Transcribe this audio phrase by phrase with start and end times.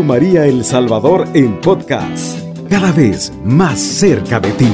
[0.00, 2.38] María El Salvador en podcast,
[2.70, 4.72] cada vez más cerca de ti.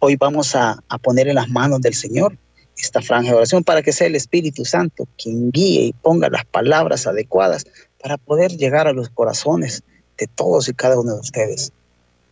[0.00, 2.36] Hoy vamos a, poner en las manos del Señor
[2.76, 6.44] esta franja de oración para que sea el Espíritu Santo quien guíe y ponga las
[6.44, 7.64] palabras adecuadas
[8.00, 9.82] para poder llegar a los corazones
[10.18, 11.72] de todos y cada uno de ustedes.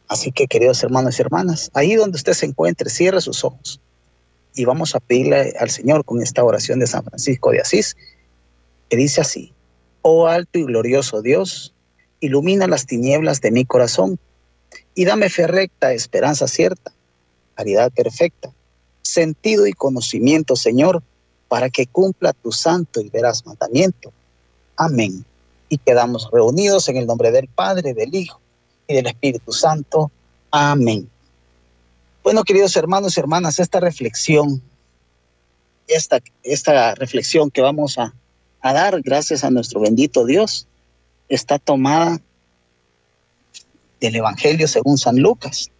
[0.08, 3.80] Así que, queridos hermanos y hermanas, ahí donde usted se encuentre, cierre sus ojos
[4.54, 7.96] y vamos a pedirle al Señor con esta oración de San Francisco de Asís,
[8.88, 9.52] que dice así,
[10.02, 11.72] Oh alto y glorioso Dios,
[12.20, 14.18] ilumina las tinieblas de mi corazón
[14.94, 16.92] y dame fe recta, esperanza cierta,
[17.54, 18.50] caridad perfecta,
[19.02, 21.02] sentido y conocimiento, Señor,
[21.48, 24.12] para que cumpla tu santo y veraz mandamiento.
[24.76, 25.24] Amén.
[25.68, 28.40] Y quedamos reunidos en el nombre del Padre, del Hijo
[28.88, 30.10] y del Espíritu Santo.
[30.50, 31.08] Amén.
[32.22, 34.62] Bueno, queridos hermanos y hermanas, esta reflexión,
[35.88, 38.14] esta, esta reflexión que vamos a,
[38.60, 40.68] a dar gracias a nuestro bendito Dios,
[41.28, 42.20] está tomada
[44.00, 45.70] del Evangelio según San Lucas.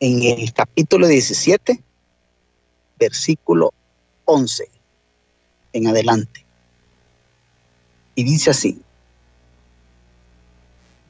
[0.00, 1.80] En el capítulo 17,
[2.98, 3.72] versículo
[4.24, 4.68] 11
[5.74, 6.44] en adelante.
[8.16, 8.82] Y dice así,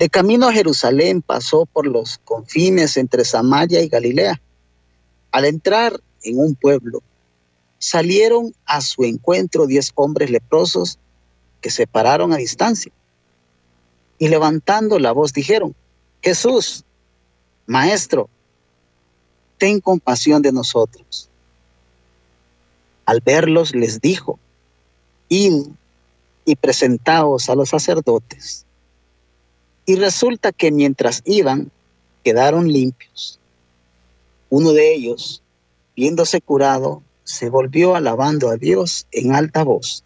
[0.03, 4.43] de camino a Jerusalén pasó por los confines entre Samaria y Galilea.
[5.31, 5.93] Al entrar
[6.25, 7.05] en un pueblo,
[7.79, 10.99] salieron a su encuentro diez hombres leprosos
[11.61, 12.91] que se pararon a distancia.
[14.19, 15.73] Y levantando la voz dijeron,
[16.21, 16.83] Jesús,
[17.67, 18.29] Maestro,
[19.57, 21.29] ten compasión de nosotros.
[23.07, 24.41] Al verlos les dijo,
[25.29, 25.69] id
[26.45, 28.67] y presentaos a los sacerdotes.
[29.87, 31.71] Y resulta que mientras iban,
[32.25, 33.39] quedaron limpios.
[34.49, 35.43] Uno de ellos,
[35.97, 40.05] viéndose curado, se volvió alabando a Dios en alta voz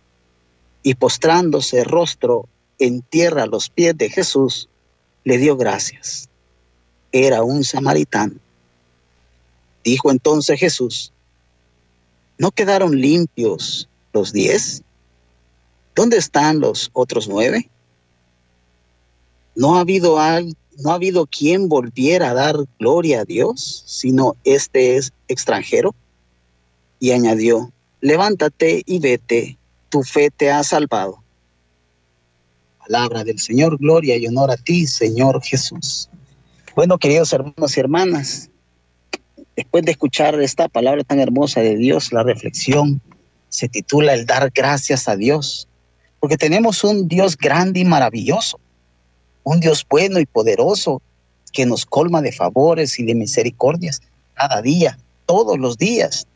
[0.82, 2.48] y postrándose rostro
[2.78, 4.68] en tierra a los pies de Jesús,
[5.24, 6.28] le dio gracias.
[7.10, 8.36] Era un samaritano.
[9.82, 11.12] Dijo entonces Jesús,
[12.38, 14.82] ¿no quedaron limpios los diez?
[15.94, 17.68] ¿Dónde están los otros nueve?
[19.56, 20.18] No ha habido
[20.78, 25.94] no ha habido quien volviera a dar gloria a Dios, sino este es extranjero.
[27.00, 29.58] Y añadió, levántate y vete,
[29.88, 31.22] tu fe te ha salvado.
[32.78, 36.10] Palabra del Señor, gloria y honor a ti, Señor Jesús.
[36.74, 38.50] Bueno, queridos hermanos y hermanas,
[39.56, 43.00] después de escuchar esta palabra tan hermosa de Dios, la reflexión
[43.48, 45.68] se titula El dar gracias a Dios,
[46.20, 48.60] porque tenemos un Dios grande y maravilloso
[49.46, 51.00] un Dios bueno y poderoso
[51.52, 54.02] que nos colma de favores y de misericordias
[54.34, 56.26] cada día, todos los días.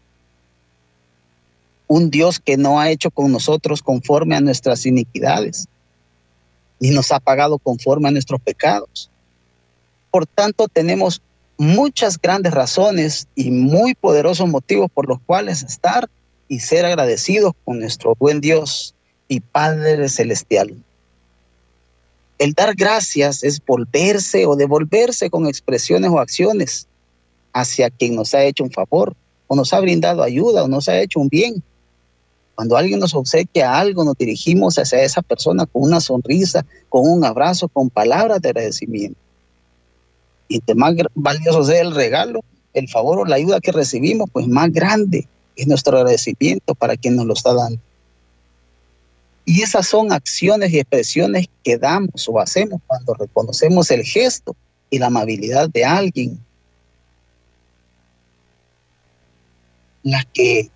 [1.88, 5.66] Un Dios que no ha hecho con nosotros conforme a nuestras iniquidades,
[6.78, 9.10] ni nos ha pagado conforme a nuestros pecados.
[10.12, 11.20] Por tanto, tenemos
[11.58, 16.08] muchas grandes razones y muy poderosos motivos por los cuales estar
[16.46, 18.94] y ser agradecidos con nuestro buen Dios
[19.26, 20.76] y Padre Celestial.
[22.40, 26.86] El dar gracias es volverse o devolverse con expresiones o acciones
[27.52, 29.14] hacia quien nos ha hecho un favor
[29.46, 31.62] o nos ha brindado ayuda o nos ha hecho un bien.
[32.54, 37.26] Cuando alguien nos obsequia algo, nos dirigimos hacia esa persona con una sonrisa, con un
[37.26, 39.18] abrazo, con palabras de agradecimiento.
[40.48, 42.40] Y entre más valioso sea el regalo,
[42.72, 47.16] el favor o la ayuda que recibimos, pues más grande es nuestro agradecimiento para quien
[47.16, 47.78] nos lo está dando.
[49.50, 54.54] Y esas son acciones y expresiones que damos o hacemos cuando reconocemos el gesto
[54.90, 56.38] y la amabilidad de alguien.
[60.04, 60.70] Las que,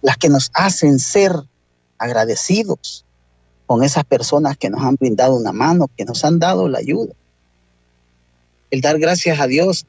[0.00, 1.36] las que nos hacen ser
[1.98, 3.04] agradecidos
[3.66, 7.14] con esas personas que nos han brindado una mano, que nos han dado la ayuda.
[8.72, 9.86] El dar gracias a Dios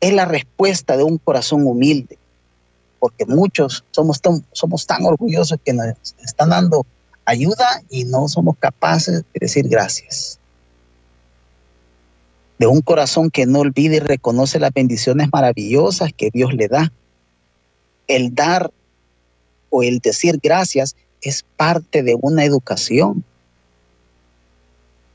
[0.00, 2.18] es la respuesta de un corazón humilde
[2.98, 6.86] porque muchos somos tan, orgullosos que nos están dando
[7.24, 10.38] ayuda y no somos capaces de decir gracias.
[12.58, 16.92] De un corazón que no olvide y reconoce las bendiciones maravillosas que Dios le da.
[18.08, 18.72] El dar
[19.70, 23.24] o el decir gracias es parte de una educación.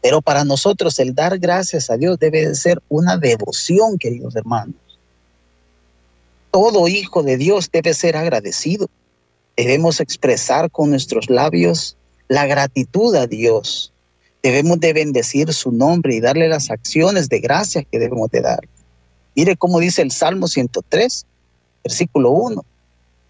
[0.02, 4.76] Pero para nosotros el dar gracias a Dios debe de ser una devoción, queridos hermanos.
[6.54, 8.88] Todo hijo de Dios debe ser agradecido.
[9.58, 11.98] Debemos expresar con nuestros labios
[12.28, 13.92] la gratitud a Dios.
[14.44, 18.60] Debemos de bendecir su nombre y darle las acciones de gracia que debemos de dar.
[19.36, 21.26] Mire cómo dice el Salmo 103,
[21.84, 22.64] versículo 1.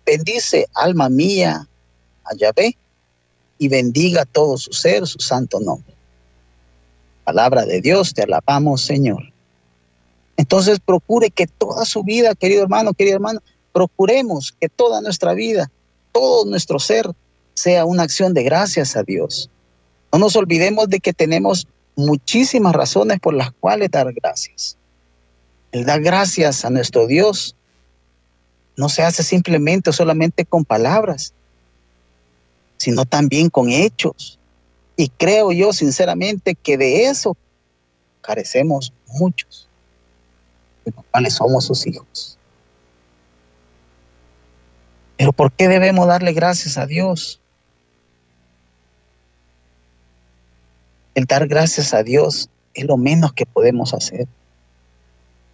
[0.06, 1.66] bendice alma mía
[2.26, 2.76] a Yahvé
[3.58, 5.96] y bendiga todo su ser, su santo nombre.
[7.24, 9.33] Palabra de Dios, te alabamos, Señor.
[10.38, 13.42] Entonces procure que toda su vida, querido hermano, querida hermana,
[13.72, 15.72] procuremos que toda nuestra vida,
[16.12, 17.10] todo nuestro ser
[17.54, 19.50] sea una acción de gracias a Dios.
[20.12, 24.78] No nos olvidemos de que tenemos muchísimas razones por las cuales dar gracias.
[25.72, 27.56] El dar gracias a nuestro Dios
[28.76, 31.34] no se hace simplemente o solamente con palabras,
[32.78, 34.40] sino también con hechos.
[34.96, 37.36] Y creo yo sinceramente que de eso
[38.22, 39.68] carecemos muchos,
[40.92, 42.38] cuales somos sus hijos.
[45.18, 47.40] Pero ¿por qué debemos darle gracias a Dios?
[51.16, 54.28] El dar gracias a Dios es lo menos que podemos hacer.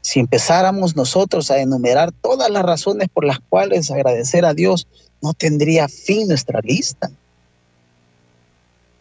[0.01, 4.87] Si empezáramos nosotros a enumerar todas las razones por las cuales agradecer a Dios,
[5.21, 7.11] no tendría fin nuestra lista.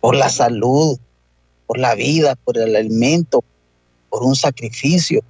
[0.00, 0.98] Por la salud,
[1.66, 3.44] por la vida, por el alimento,
[4.10, 5.22] por un sacrificio,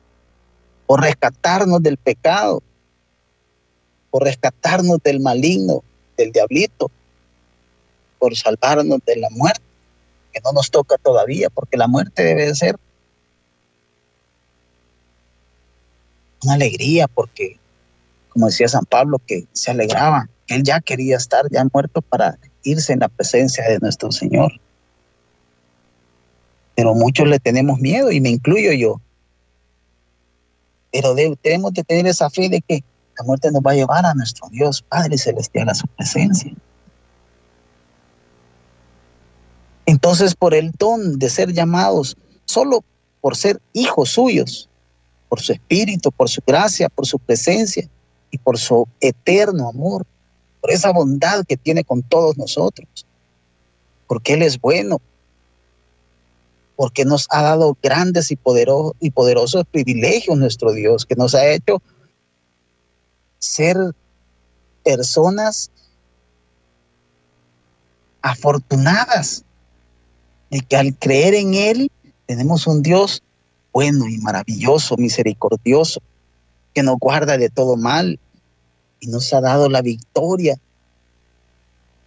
[0.89, 2.63] por rescatarnos del pecado,
[4.11, 5.85] por rescatarnos del maligno,
[6.17, 6.91] del diablito,
[8.19, 9.61] por salvarnos de la muerte,
[10.33, 12.77] que no nos toca todavía, porque la muerte debe de ser
[16.43, 17.59] una alegría, porque,
[18.31, 22.39] como decía San Pablo, que se alegraba, que él ya quería estar ya muerto para
[22.63, 24.53] irse en la presencia de nuestro Señor.
[26.75, 29.03] Pero muchos le tenemos miedo y me incluyo yo.
[30.93, 32.83] Pero tenemos que tener esa fe de que
[33.19, 36.53] la muerte nos va a llevar a nuestro Dios Padre Celestial, a su presencia.
[39.87, 42.85] Entonces, por el don de ser llamados, solo
[43.21, 44.69] por ser hijos suyos,
[45.29, 47.89] por su espíritu, por su gracia, por su presencia
[48.31, 50.07] y por su eterno amor,
[50.61, 52.89] por esa bondad que tiene con todos nosotros,
[54.07, 55.01] porque Él es bueno,
[56.79, 61.45] porque nos ha dado grandes y, poderosos, y poderosos privilegios nuestro Dios, que nos ha
[61.51, 61.83] hecho
[63.41, 63.77] ser
[64.85, 65.73] personas
[68.23, 69.43] afortunadas
[70.51, 71.91] de que al creer en Él
[72.27, 73.25] tenemos un Dios
[73.73, 76.01] bueno y maravilloso, misericordioso,
[76.75, 78.21] que nos guarda de todo mal
[79.01, 80.61] y nos ha dado la victoria,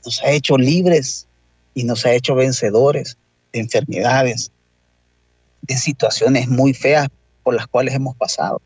[0.06, 1.28] nos ha hecho libres
[1.74, 3.18] y nos ha hecho vencedores
[3.52, 4.50] de enfermedades,
[5.62, 7.08] de situaciones muy feas
[7.44, 8.62] por las cuales hemos pasado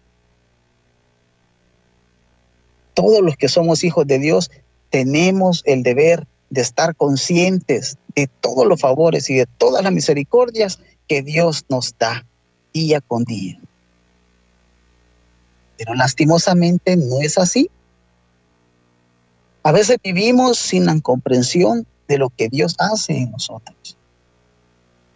[2.96, 4.50] todos los que somos hijos de Dios
[4.90, 10.80] tenemos el deber de estar conscientes de todos los favores y de todas las misericordias
[11.08, 12.26] que Dios nos da
[12.74, 13.60] día con día.
[15.78, 17.70] Pero lastimosamente no es así.
[19.64, 23.98] A veces vivimos sin la comprensión de lo que Dios hace en nosotros.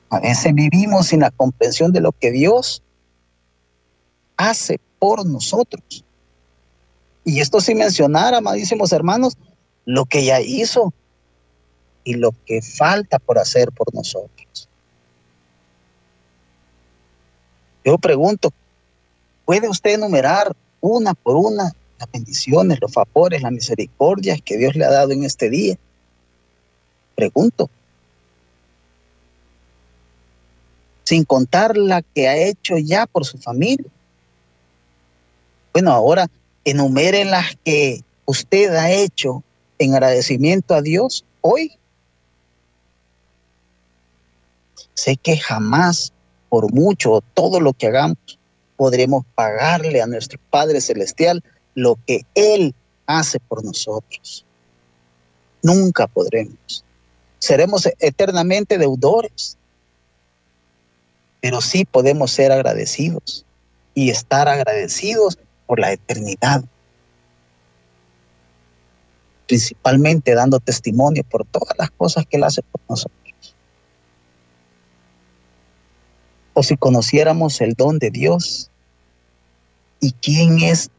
[0.10, 2.82] A veces vivimos sin la comprensión de lo que Dios
[4.38, 6.04] hace por nosotros.
[7.24, 9.38] Y esto sin mencionar, amadísimos hermanos,
[9.86, 10.94] lo que ya hizo
[12.04, 14.68] y lo que falta por hacer por nosotros.
[17.86, 18.52] Yo pregunto,
[19.46, 24.86] ¿puede usted enumerar una por una las bendiciones, los favores, las misericordias que Dios le
[24.86, 25.78] ha dado en este día?
[27.16, 27.70] Pregunto.
[31.10, 33.90] Sin contar la que ha hecho ya por su familia.
[35.74, 36.28] Bueno, ahora
[36.64, 39.42] enumere las que usted ha hecho
[39.80, 41.72] en agradecimiento a Dios hoy.
[44.94, 46.14] Sé que jamás,
[46.48, 48.38] por mucho, todo lo que hagamos,
[48.78, 52.76] podremos pagarle a nuestro Padre Celestial lo que Él
[53.08, 54.46] hace por nosotros.
[55.64, 56.86] Nunca podremos.
[57.40, 59.58] Seremos eternamente deudores,
[61.42, 63.46] pero sí podemos ser agradecidos
[63.94, 66.64] y estar agradecidos por la eternidad.
[69.48, 73.56] Principalmente dando testimonio por todas las cosas que Él hace por nosotros.
[76.54, 78.70] O si conociéramos el don de Dios
[80.00, 80.90] y quién es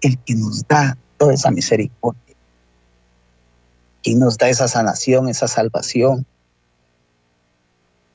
[0.00, 2.20] el que nos da toda esa misericordia.
[4.02, 6.26] Quién nos da esa sanación, esa salvación,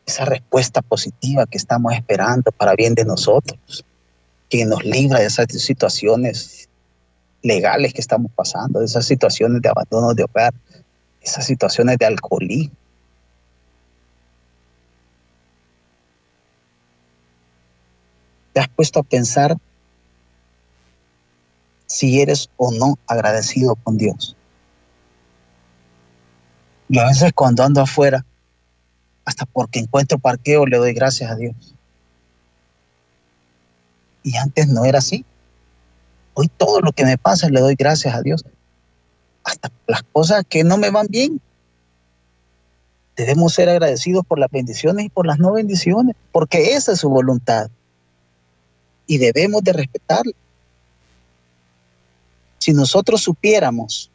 [0.07, 3.85] esa respuesta positiva que estamos esperando para bien de nosotros
[4.49, 6.69] quien nos libra de esas situaciones
[7.43, 10.53] legales que estamos pasando, de esas situaciones de abandono de hogar,
[11.21, 12.73] esas situaciones de alcoholismo.
[18.53, 19.57] ¿Te has puesto a pensar
[21.85, 24.37] si eres o no agradecido con Dios?
[26.87, 28.25] Y a veces cuando ando afuera,
[29.27, 31.53] hasta porque encuentro parqueo, le doy gracias a Dios.
[34.23, 35.25] Y antes no era así.
[36.33, 38.45] Hoy todo lo que me pasa le doy gracias a Dios.
[39.43, 41.41] Hasta las cosas que no me van bien.
[43.17, 47.09] Debemos ser agradecidos por las bendiciones y por las no bendiciones, porque esa es su
[47.09, 47.69] voluntad.
[49.07, 50.33] Y debemos de respetarla.
[52.59, 54.09] Si nosotros supiéramos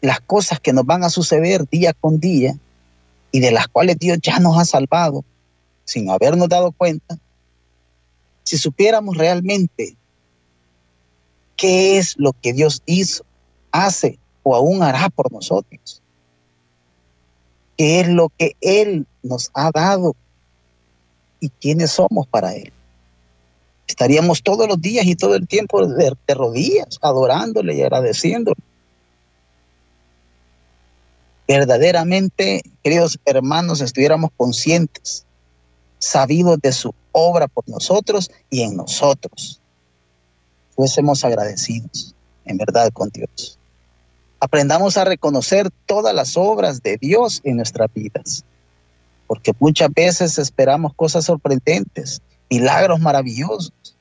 [0.00, 2.56] las cosas que nos van a suceder día con día
[3.32, 5.24] y de las cuales Dios ya nos ha salvado
[5.84, 7.18] sin habernos dado cuenta,
[8.44, 9.96] si supiéramos realmente
[11.56, 13.24] qué es lo que Dios hizo,
[13.72, 16.00] hace o aún hará por nosotros,
[17.76, 20.14] qué es lo que Él nos ha dado
[21.40, 22.72] y quiénes somos para Él.
[23.86, 28.56] Estaríamos todos los días y todo el tiempo de, de rodillas, adorándole y agradeciéndole
[31.50, 35.26] verdaderamente, queridos hermanos, estuviéramos conscientes,
[35.98, 39.60] sabidos de su obra por nosotros y en nosotros,
[40.76, 42.14] fuésemos agradecidos,
[42.44, 43.58] en verdad, con Dios.
[44.38, 48.44] Aprendamos a reconocer todas las obras de Dios en nuestras vidas,
[49.26, 53.96] porque muchas veces esperamos cosas sorprendentes, milagros maravillosos,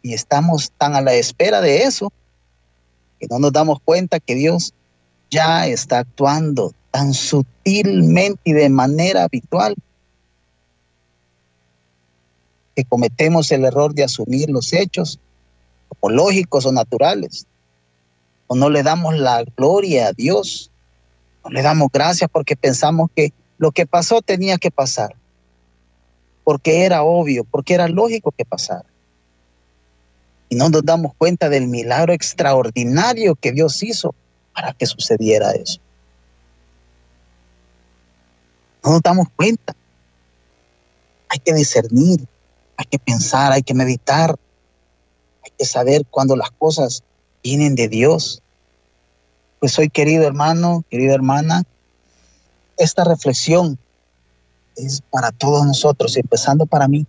[0.00, 2.10] y estamos tan a la espera de eso
[3.20, 4.72] que no nos damos cuenta que Dios
[5.30, 9.76] ya está actuando tan sutilmente y de manera habitual
[12.74, 15.20] que cometemos el error de asumir los hechos
[15.88, 17.46] como lógicos o naturales.
[18.48, 20.72] O no le damos la gloria a Dios.
[21.44, 25.14] No le damos gracias porque pensamos que lo que pasó tenía que pasar.
[26.42, 28.86] Porque era obvio, porque era lógico que pasara.
[30.48, 34.16] Y no nos damos cuenta del milagro extraordinario que Dios hizo
[34.52, 35.80] para que sucediera eso.
[38.88, 39.76] No nos damos cuenta.
[41.28, 42.26] Hay que discernir,
[42.74, 44.34] hay que pensar, hay que meditar,
[45.44, 47.02] hay que saber cuando las cosas
[47.42, 48.40] vienen de Dios.
[49.60, 51.64] Pues hoy, querido hermano, querida hermana,
[52.78, 53.78] esta reflexión
[54.76, 57.06] es para todos nosotros, empezando para mí.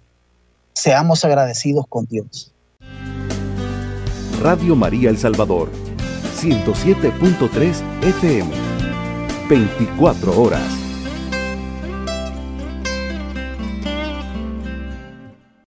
[0.74, 2.52] Seamos agradecidos con Dios.
[4.42, 5.72] Radio María El Salvador,
[6.42, 8.52] 107.3 FM,
[9.48, 10.79] 24 horas.